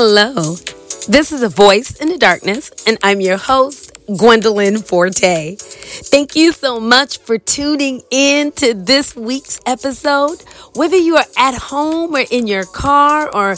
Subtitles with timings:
[0.00, 0.54] Hello,
[1.08, 5.56] this is A Voice in the Darkness, and I'm your host, Gwendolyn Forte.
[5.58, 10.40] Thank you so much for tuning in to this week's episode.
[10.74, 13.56] Whether you are at home or in your car or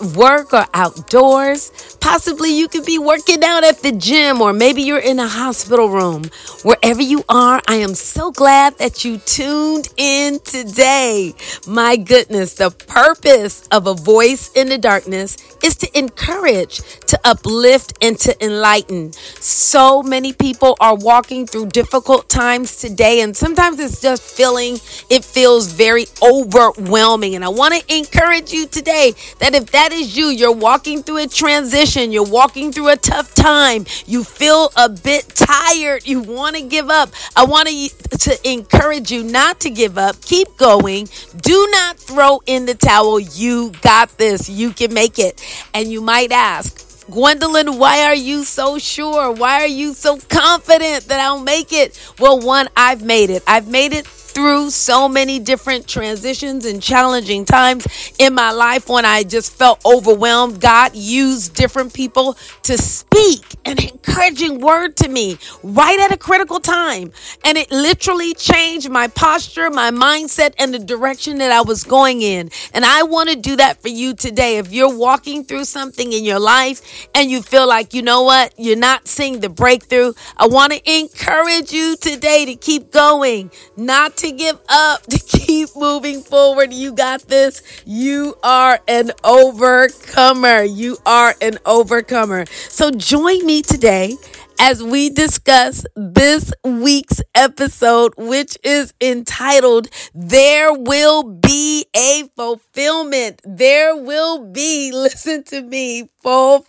[0.00, 4.82] at work or outdoors, possibly you could be working out at the gym or maybe
[4.82, 6.24] you're in a hospital room.
[6.62, 11.34] Wherever you are, I am so glad that you tuned in today.
[11.66, 17.94] My goodness, the purpose of a voice in the darkness is to encourage, to uplift,
[18.00, 19.12] and to enlighten.
[19.12, 24.74] So many people are walking through difficult times today, and sometimes it's just feeling,
[25.10, 27.34] it feels very overwhelming.
[27.34, 31.18] And I want to encourage you today that if that is you, you're walking through
[31.18, 36.56] a transition, you're walking through a tough time, you feel a bit tired, you want
[36.56, 37.10] to give up.
[37.34, 41.08] I want to, to encourage you not to give up, keep going,
[41.40, 43.20] do not throw in the towel.
[43.20, 45.42] You got this, you can make it.
[45.74, 49.30] And you might ask, Gwendolyn, why are you so sure?
[49.30, 51.96] Why are you so confident that I'll make it?
[52.18, 53.44] Well, one, I've made it.
[53.46, 54.06] I've made it
[54.36, 57.86] through so many different transitions and challenging times
[58.18, 60.60] in my life when I just felt overwhelmed.
[60.60, 66.60] God used different people to speak an encouraging word to me right at a critical
[66.60, 67.12] time.
[67.46, 72.20] And it literally changed my posture, my mindset, and the direction that I was going
[72.20, 72.50] in.
[72.74, 74.58] And I want to do that for you today.
[74.58, 78.52] If you're walking through something in your life and you feel like, you know what,
[78.58, 84.16] you're not seeing the breakthrough, I want to encourage you today to keep going, not
[84.18, 86.72] to to give up, to keep moving forward.
[86.72, 87.62] You got this.
[87.86, 90.62] You are an overcomer.
[90.62, 92.46] You are an overcomer.
[92.68, 94.16] So join me today
[94.58, 103.40] as we discuss this week's episode, which is entitled There Will Be a Fulfillment.
[103.44, 106.66] There will be, listen to me, fulfillment.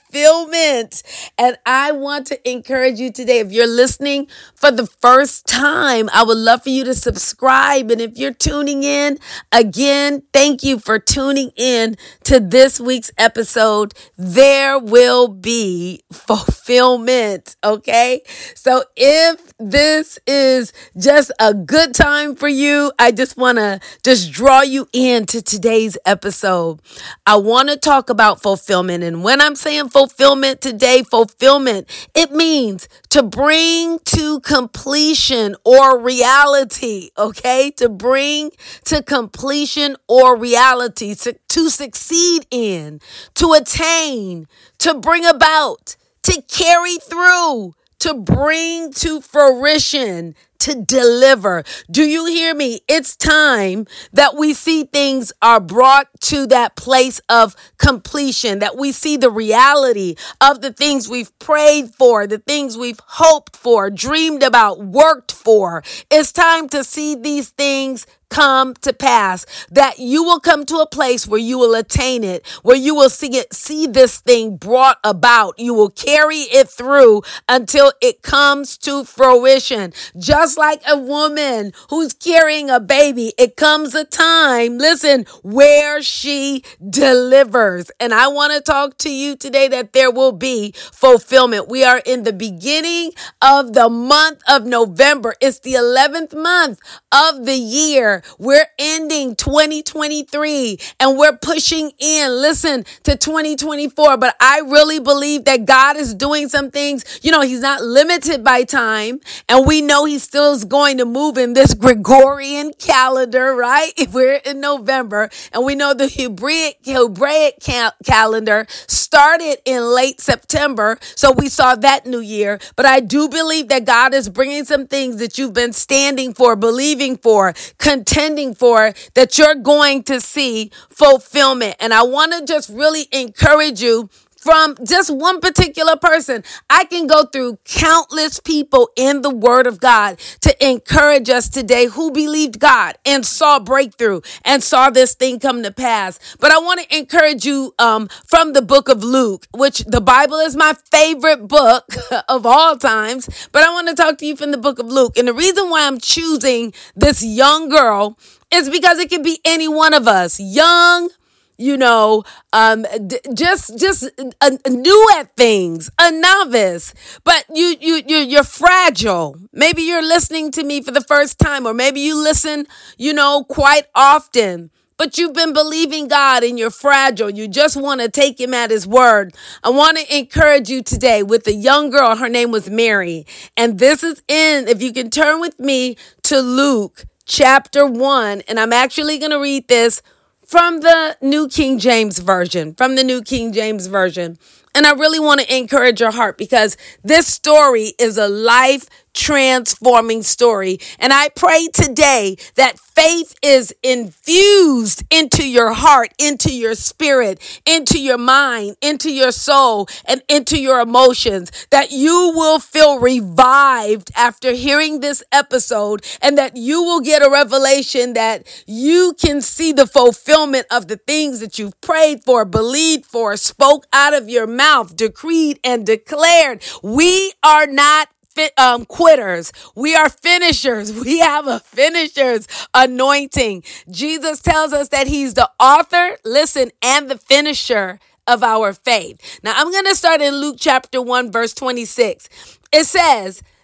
[1.37, 6.23] And I want to encourage you today, if you're listening for the first time, I
[6.23, 7.91] would love for you to subscribe.
[7.91, 9.17] And if you're tuning in
[9.51, 13.93] again, thank you for tuning in to this week's episode.
[14.17, 17.55] There will be fulfillment.
[17.63, 18.21] Okay okay?
[18.55, 24.31] So if this is just a good time for you, I just want to just
[24.31, 26.81] draw you into today's episode.
[27.25, 29.03] I want to talk about fulfillment.
[29.03, 37.09] And when I'm saying fulfillment today, fulfillment, it means to bring to completion or reality,
[37.17, 37.71] okay?
[37.77, 38.51] To bring
[38.85, 42.99] to completion or reality, to, to succeed in,
[43.35, 44.47] to attain,
[44.79, 45.95] to bring about
[46.27, 51.63] to carry through, to bring to fruition, to deliver.
[51.89, 52.81] Do you hear me?
[52.87, 58.91] It's time that we see things are brought to that place of completion, that we
[58.91, 64.43] see the reality of the things we've prayed for, the things we've hoped for, dreamed
[64.43, 65.83] about, worked for.
[66.09, 70.87] It's time to see these things come to pass that you will come to a
[70.87, 74.97] place where you will attain it where you will see it see this thing brought
[75.03, 81.71] about you will carry it through until it comes to fruition just like a woman
[81.89, 88.53] who's carrying a baby it comes a time listen where she delivers and i want
[88.53, 93.11] to talk to you today that there will be fulfillment we are in the beginning
[93.41, 96.79] of the month of november it's the 11th month
[97.11, 104.17] of the year we're ending 2023 and we're pushing in, listen, to 2024.
[104.17, 107.19] But I really believe that God is doing some things.
[107.23, 109.19] You know, He's not limited by time.
[109.49, 113.91] And we know He's still is going to move in this Gregorian calendar, right?
[113.97, 120.19] If we're in November and we know the Hebraic, Hebraic cal- calendar started in late
[120.21, 120.97] September.
[121.01, 122.59] So we saw that new year.
[122.75, 126.55] But I do believe that God is bringing some things that you've been standing for,
[126.55, 131.75] believing for, contending for, that you're going to see fulfillment.
[131.79, 134.09] And I want to just really encourage you
[134.47, 136.41] from just one particular person.
[136.69, 141.87] I can go through countless people in the Word of God to encourage us today
[141.87, 146.17] who believed God and saw breakthrough and saw this thing come to pass.
[146.39, 150.37] But I want to encourage you um, from the book of Luke, which the Bible
[150.37, 151.83] is my favorite book
[152.29, 153.49] of all times.
[153.51, 155.17] But I want to talk to you from the book of Luke.
[155.17, 158.17] And the reason why I'm choosing this young girl
[158.49, 161.09] is because it can be any one of us, young,
[161.57, 162.23] you know,
[162.53, 164.09] um, d- just just
[164.41, 166.93] uh, new at things, a novice.
[167.23, 169.37] But you you you you're fragile.
[169.51, 172.67] Maybe you're listening to me for the first time, or maybe you listen,
[172.97, 174.69] you know, quite often.
[174.97, 177.29] but you've been believing God and you're fragile.
[177.29, 179.35] You just want to take him at his word.
[179.63, 182.15] I want to encourage you today with a young girl.
[182.15, 183.25] Her name was Mary.
[183.55, 188.41] And this is in, if you can turn with me to Luke chapter 1.
[188.47, 190.01] And I'm actually going to read this
[190.47, 192.73] from the New King James Version.
[192.73, 194.39] From the New King James Version.
[194.73, 200.21] And I really want to encourage your heart because this story is a life transforming
[200.21, 200.77] story.
[200.99, 207.99] And I pray today that faith is infused into your heart, into your spirit, into
[207.99, 214.51] your mind, into your soul, and into your emotions, that you will feel revived after
[214.53, 219.87] hearing this episode and that you will get a revelation that you can see the
[219.87, 224.95] fulfillment of the things that you've prayed for, believed for, spoke out of your mouth,
[224.95, 226.63] decreed and declared.
[226.83, 228.09] We are not
[228.57, 229.51] um, quitters.
[229.75, 230.93] We are finishers.
[231.07, 233.63] We have a finisher's anointing.
[233.89, 239.39] Jesus tells us that he's the author, listen, and the finisher of our faith.
[239.43, 242.27] Now I'm going to start in Luke chapter 1, verse 26.
[242.73, 243.41] It says,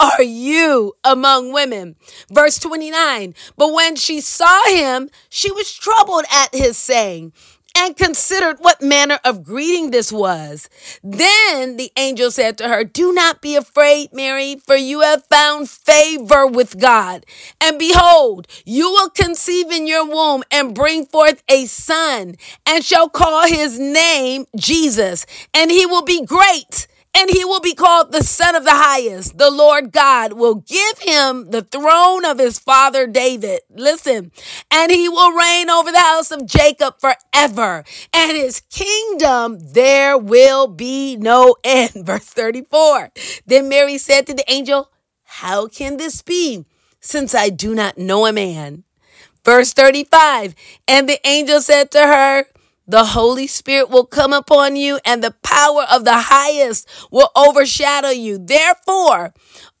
[0.00, 1.96] are you among women?
[2.30, 3.34] Verse 29.
[3.56, 7.32] But when she saw him, she was troubled at his saying
[7.76, 10.68] and considered what manner of greeting this was.
[11.02, 15.68] Then the angel said to her, Do not be afraid, Mary, for you have found
[15.68, 17.26] favor with God.
[17.60, 22.36] And behold, you will conceive in your womb and bring forth a son,
[22.66, 26.86] and shall call his name Jesus, and he will be great
[27.16, 29.38] and he will be called the Son of the Highest.
[29.38, 33.60] The Lord God will give him the throne of his father David.
[33.70, 34.32] Listen,
[34.70, 40.66] and he will reign over the house of Jacob forever, and his kingdom there will
[40.66, 41.92] be no end.
[42.06, 43.10] Verse 34.
[43.46, 44.90] Then Mary said to the angel,
[45.24, 46.64] How can this be,
[47.00, 48.84] since I do not know a man?
[49.44, 50.54] Verse 35.
[50.88, 52.46] And the angel said to her,
[52.86, 58.10] the Holy Spirit will come upon you and the power of the highest will overshadow
[58.10, 58.38] you.
[58.38, 59.32] Therefore,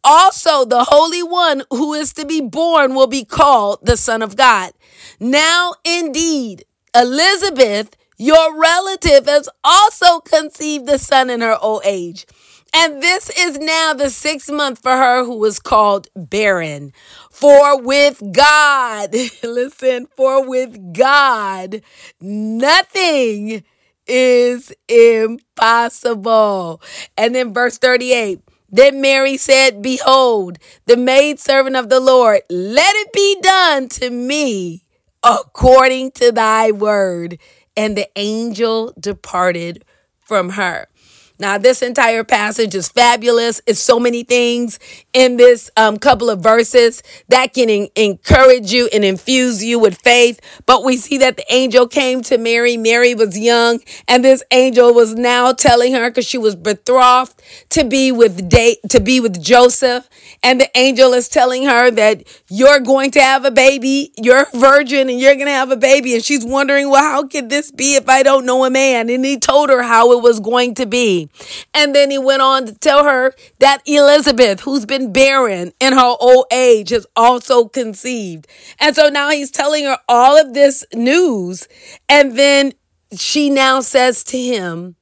[0.02, 4.36] also the Holy One who is to be born will be called the Son of
[4.36, 4.72] God.
[5.20, 6.64] Now, indeed,
[6.94, 12.26] Elizabeth, your relative, has also conceived a son in her old age.
[12.76, 16.92] And this is now the sixth month for her who was called barren.
[17.30, 21.82] For with God, listen, for with God,
[22.20, 23.62] nothing
[24.08, 26.82] is impossible.
[27.16, 28.40] And then verse 38.
[28.68, 34.82] Then Mary said, Behold, the maidservant of the Lord, let it be done to me
[35.22, 37.38] according to thy word.
[37.76, 39.84] And the angel departed
[40.18, 40.88] from her.
[41.36, 43.60] Now, this entire passage is fabulous.
[43.66, 44.78] It's so many things
[45.12, 50.40] in this um, couple of verses that can encourage you and infuse you with faith.
[50.64, 52.76] But we see that the angel came to Mary.
[52.76, 57.84] Mary was young, and this angel was now telling her because she was betrothed to
[57.84, 60.08] be with da- to be with Joseph,
[60.42, 64.12] and the angel is telling her that you're going to have a baby.
[64.16, 66.14] You're a virgin, and you're going to have a baby.
[66.14, 69.10] And she's wondering, well, how could this be if I don't know a man?
[69.10, 71.23] And he told her how it was going to be.
[71.72, 76.16] And then he went on to tell her that Elizabeth, who's been barren in her
[76.20, 78.46] old age, has also conceived.
[78.78, 81.68] And so now he's telling her all of this news.
[82.08, 82.72] And then
[83.16, 84.96] she now says to him,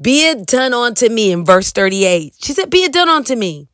[0.00, 2.34] Be it done unto me in verse 38.
[2.42, 3.68] She said, Be it done unto me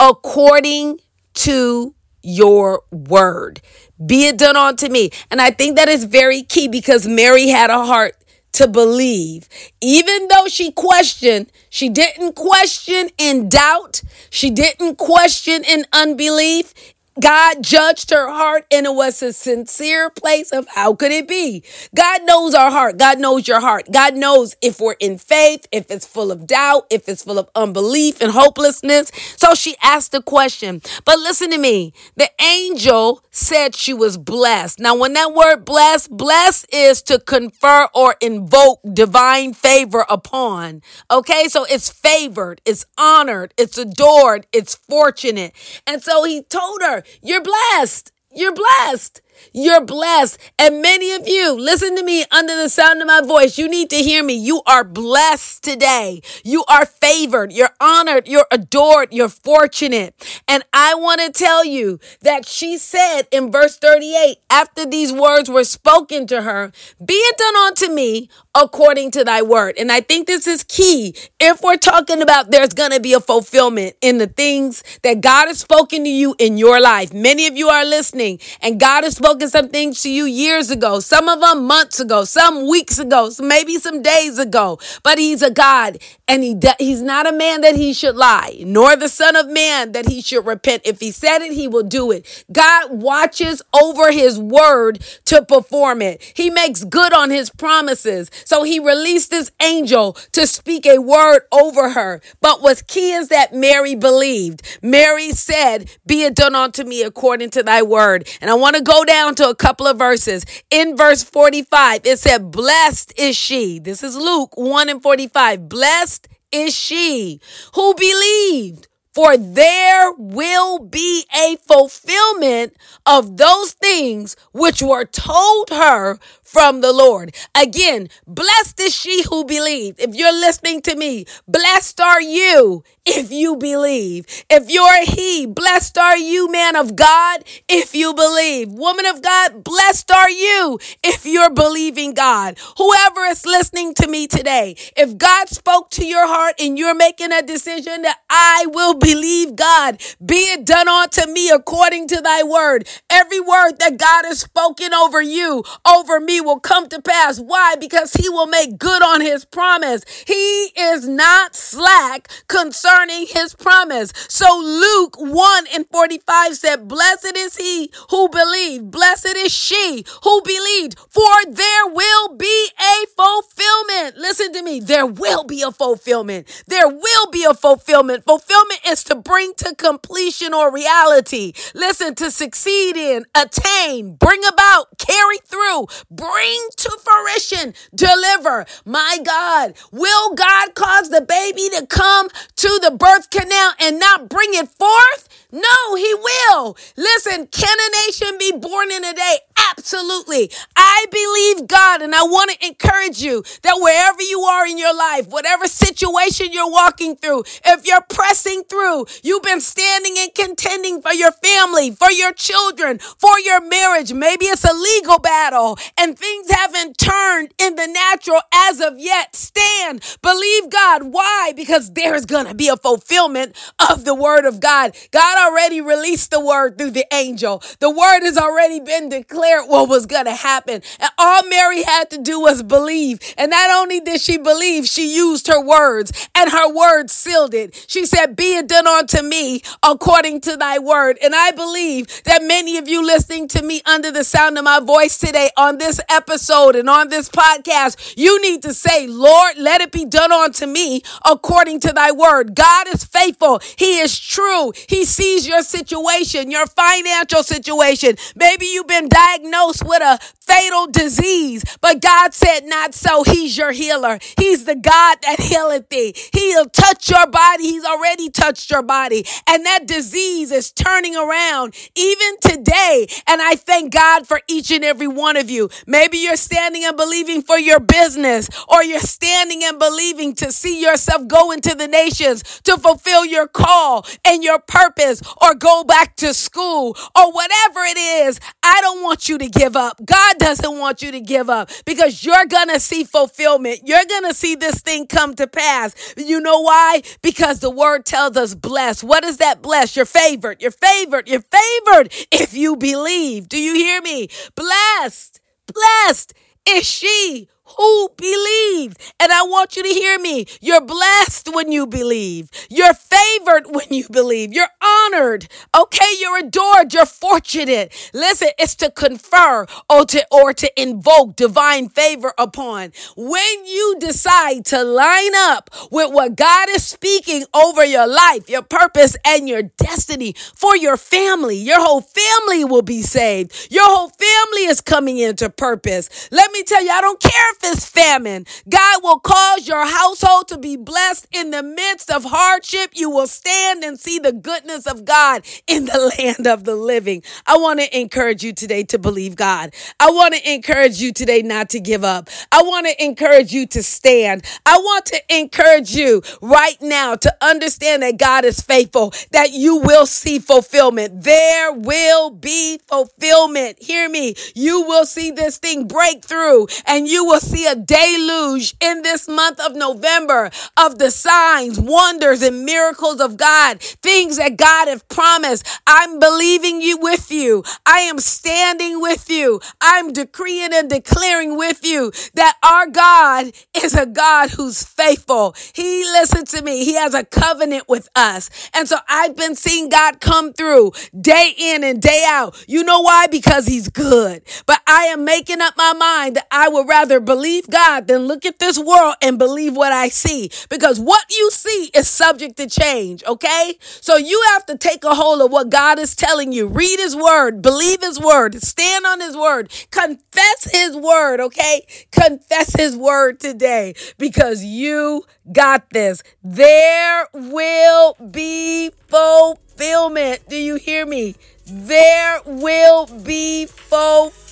[0.00, 0.98] according
[1.34, 3.60] to your word.
[4.04, 5.10] Be it done unto me.
[5.30, 8.16] And I think that is very key because Mary had a heart
[8.52, 9.48] to believe.
[9.80, 14.02] Even though she questioned, she didn't question in doubt.
[14.30, 16.74] She didn't question in unbelief.
[17.20, 21.64] God judged her heart and it was a sincere place of how could it be?
[21.94, 22.96] God knows our heart.
[22.96, 23.90] God knows your heart.
[23.90, 27.48] God knows if we're in faith, if it's full of doubt, if it's full of
[27.54, 29.10] unbelief and hopelessness.
[29.36, 30.80] So she asked the question.
[31.04, 31.92] But listen to me.
[32.16, 34.78] The angel said she was blessed.
[34.78, 40.82] Now, when that word blessed, blessed is to confer or invoke divine favor upon.
[41.10, 41.46] Okay.
[41.48, 45.54] So it's favored, it's honored, it's adored, it's fortunate.
[45.86, 48.12] And so he told her, you're blessed.
[48.34, 49.22] You're blessed.
[49.52, 50.38] You're blessed.
[50.58, 53.58] And many of you, listen to me under the sound of my voice.
[53.58, 54.34] You need to hear me.
[54.34, 56.22] You are blessed today.
[56.44, 57.52] You are favored.
[57.52, 58.28] You're honored.
[58.28, 59.12] You're adored.
[59.12, 60.14] You're fortunate.
[60.46, 65.48] And I want to tell you that she said in verse 38, after these words
[65.48, 66.72] were spoken to her,
[67.04, 69.76] be it done unto me according to thy word.
[69.78, 71.14] And I think this is key.
[71.38, 75.46] If we're talking about there's going to be a fulfillment in the things that God
[75.46, 77.12] has spoken to you in your life.
[77.12, 81.00] Many of you are listening and God has spoken some things to you years ago,
[81.00, 84.78] some of them months ago, some weeks ago, maybe some days ago.
[85.02, 88.96] But he's a God and he he's not a man that he should lie, nor
[88.96, 90.82] the son of man that he should repent.
[90.84, 92.44] If he said it, he will do it.
[92.52, 96.22] God watches over his word to perform it.
[96.36, 98.30] He makes good on his promises.
[98.44, 102.20] So he released his angel to speak a word over her.
[102.40, 104.62] But what's key is that Mary believed.
[104.82, 108.28] Mary said, Be it done unto me according to thy word.
[108.40, 110.44] And I want to go down to a couple of verses.
[110.70, 113.78] In verse 45, it said, Blessed is she.
[113.78, 115.68] This is Luke 1 and 45.
[115.68, 117.40] Blessed is she
[117.74, 126.20] who believed for there will be a fulfillment of those things which were told her
[126.48, 127.34] from the Lord.
[127.54, 130.00] Again, blessed is she who believed.
[130.00, 134.26] If you're listening to me, blessed are you if you believe.
[134.48, 138.70] If you're he, blessed are you, man of God, if you believe.
[138.70, 142.58] Woman of God, blessed are you if you're believing God.
[142.78, 147.32] Whoever is listening to me today, if God spoke to your heart and you're making
[147.32, 152.42] a decision that I will believe God, be it done unto me according to thy
[152.42, 152.88] word.
[153.10, 157.38] Every word that God has spoken over you, over me, will come to pass.
[157.38, 157.74] Why?
[157.78, 160.04] Because he will make good on his promise.
[160.26, 164.12] He is not slack concerning his promise.
[164.28, 170.42] So Luke 1 and 45 said, Blessed is he who believed, blessed is she who
[170.42, 174.16] believed, for there will be a fulfillment.
[174.16, 176.64] Listen to me, there will be a fulfillment.
[176.66, 178.24] There will be a fulfillment.
[178.24, 181.52] Fulfillment is to bring to completion or reality.
[181.74, 188.66] Listen, to succeed in, attain, bring about, carry through, bring to fruition, deliver.
[188.84, 194.28] My God, will God cause the baby to come to the birth canal and not
[194.28, 195.28] bring it forth?
[195.50, 196.76] No, he will.
[196.96, 199.38] Listen, can a nation be born in a day?
[199.70, 200.50] Absolutely.
[200.76, 204.94] I believe God, and I want to encourage you that wherever you are in your
[204.94, 211.00] life, whatever situation you're walking through, if you're pressing through, you've been standing and contending
[211.00, 214.12] for your family, for your children, for your marriage.
[214.12, 219.36] Maybe it's a legal battle and things haven't turned in the natural as of yet.
[219.36, 221.04] Stand, believe God.
[221.12, 221.52] Why?
[221.56, 223.56] Because there's going to be a fulfillment
[223.90, 224.96] of the word of God.
[225.12, 227.62] God already released the word through the angel.
[227.80, 230.82] The word has already been declared what was going to happen.
[231.00, 233.20] And all Mary had to do was believe.
[233.38, 237.84] And not only did she believe, she used her words and her words sealed it.
[237.88, 241.18] She said, Be it done unto me according to thy word.
[241.22, 244.80] And I believe that many of you listening to me under the sound of my
[244.80, 249.80] voice today on this episode and on this podcast, you need to say, Lord, let
[249.80, 252.54] it be done unto me according to thy word.
[252.54, 253.60] God is faithful.
[253.76, 254.72] He is true.
[254.88, 258.16] He sees your situation, your financial situation.
[258.36, 263.22] Maybe you've been diagnosed with a fatal disease, but God said, Not so.
[263.22, 264.18] He's your healer.
[264.38, 266.14] He's the God that healeth thee.
[266.32, 267.64] He'll touch your body.
[267.64, 269.24] He's already touched your body.
[269.48, 273.06] And that disease is turning around even today.
[273.26, 275.68] And I thank God for each and every one of you.
[275.88, 280.82] Maybe you're standing and believing for your business, or you're standing and believing to see
[280.82, 286.14] yourself go into the nations to fulfill your call and your purpose or go back
[286.16, 289.98] to school or whatever it is, I don't want you to give up.
[290.04, 293.80] God doesn't want you to give up because you're going to see fulfillment.
[293.84, 296.14] You're going to see this thing come to pass.
[296.18, 297.00] You know why?
[297.22, 299.04] Because the word tells us blessed.
[299.04, 299.96] What is that blessed?
[299.96, 300.60] You're favored.
[300.60, 301.28] You're favored.
[301.28, 303.48] You're favored if you believe.
[303.48, 304.28] Do you hear me?
[304.54, 305.40] Blessed.
[305.72, 306.34] Blessed
[306.68, 308.98] is she who believed.
[309.20, 310.46] And I want you to hear me.
[310.60, 312.50] You're blessed when you believe.
[312.70, 314.52] You're favored when you believe.
[314.52, 315.48] You're honored.
[315.76, 316.92] Okay, you're adored.
[316.92, 317.92] You're fortunate.
[318.12, 322.92] Listen, it's to confer or to or to invoke divine favor upon.
[323.16, 328.62] When you decide to line up with what God is speaking over your life, your
[328.62, 333.68] purpose, and your destiny for your family, your whole family will be saved.
[333.70, 336.28] Your whole family is coming into purpose.
[336.30, 338.46] Let me tell you, I don't care if is famine.
[338.68, 342.90] God will cause your household to be blessed in the midst of hardship.
[342.94, 347.22] You will stand and see the goodness of God in the land of the living.
[347.46, 349.74] I want to encourage you today to believe God.
[350.00, 352.28] I want to encourage you today not to give up.
[352.52, 354.44] I want to encourage you to stand.
[354.66, 359.78] I want to encourage you right now to understand that God is faithful, that you
[359.78, 361.22] will see fulfillment.
[361.24, 363.82] There will be fulfillment.
[363.82, 364.34] Hear me.
[364.54, 369.28] You will see this thing break through and you will see a deluge in this
[369.28, 375.02] month of November of the signs, wonders, and miracles of God, things that God has
[375.04, 375.66] promised.
[375.86, 377.64] I'm believing you with you.
[377.86, 379.60] I am standing with you.
[379.80, 385.54] I'm decreeing and declaring with you that our God is a God who's faithful.
[385.74, 386.84] He listened to me.
[386.84, 388.50] He has a covenant with us.
[388.74, 392.64] And so I've been seeing God come through day in and day out.
[392.68, 393.26] You know why?
[393.26, 394.42] Because he's good.
[394.66, 397.37] But I am making up my mind that I would rather believe
[397.70, 400.50] God then look at this world and believe what I see.
[400.68, 403.22] Because what you see is subject to change.
[403.24, 403.78] Okay.
[403.80, 406.66] So you have to take a hold of what God is telling you.
[406.66, 411.40] Read his word, believe his word, stand on his word, confess his word.
[411.40, 411.86] Okay.
[412.10, 416.22] Confess his word today because you got this.
[416.42, 420.48] There will be fulfillment.
[420.48, 421.36] Do you hear me?
[421.66, 424.47] There will be fulfillment.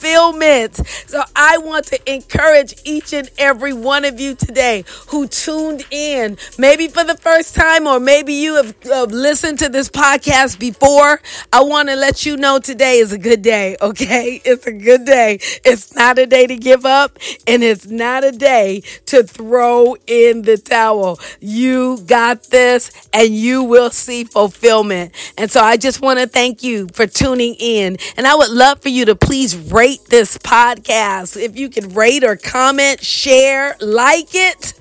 [1.06, 6.36] So I want to encourage each and every one of you today who tuned in,
[6.58, 11.20] maybe for the first time, or maybe you have uh, listened to this podcast before.
[11.52, 14.40] I want to let you know today is a good day, okay?
[14.44, 15.38] It's a good day.
[15.64, 20.42] It's not a day to give up, and it's not a day to throw in
[20.42, 21.18] the towel.
[21.40, 25.12] You got this, and you will see fulfillment.
[25.38, 27.96] And so I just want to thank you for tuning in.
[28.16, 31.40] And I would love for you to please rate this podcast.
[31.40, 34.72] If you could rate or comment, share, like it,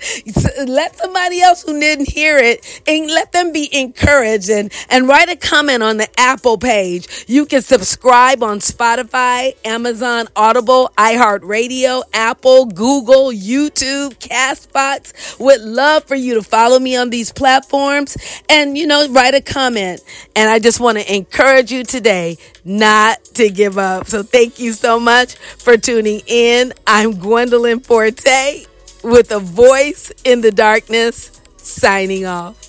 [0.68, 5.30] let somebody else who didn't hear it and let them be encouraged and, and write
[5.30, 7.26] a comment on the Apple page.
[7.28, 15.40] You can subscribe on Spotify, Amazon, Audible, iHeartRadio, Apple, Google, YouTube, Castbox.
[15.40, 18.18] Would love for you to follow me on these platforms
[18.50, 20.02] and, you know, write a comment.
[20.36, 24.08] And I just want to encourage you today not to give up.
[24.08, 26.74] So thank you much for tuning in.
[26.88, 28.66] I'm Gwendolyn Forte
[29.04, 32.65] with a voice in the darkness, signing off.